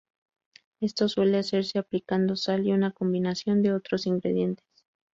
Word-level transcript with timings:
Esto 0.79 1.07
suele 1.07 1.37
hacerse 1.37 1.77
aplicando 1.77 2.35
sal 2.35 2.65
y 2.65 2.71
una 2.73 2.89
combinación 2.91 3.61
de 3.61 3.73
otros 3.75 4.07
ingredientes. 4.07 4.65